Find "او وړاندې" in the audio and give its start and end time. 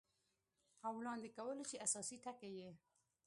0.85-1.29